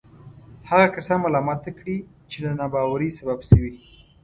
[0.69, 1.97] هغه کسان ملامته کړي
[2.29, 3.73] چې د ناباورۍ سبب شوي.